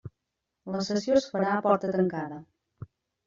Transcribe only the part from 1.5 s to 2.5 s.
a porta tancada.